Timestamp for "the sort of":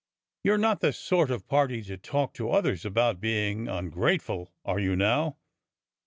0.81-1.47